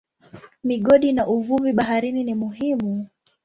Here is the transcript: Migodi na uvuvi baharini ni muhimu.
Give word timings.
Migodi 0.63 1.11
na 1.13 1.27
uvuvi 1.27 1.73
baharini 1.73 2.23
ni 2.23 2.33
muhimu. 2.35 3.07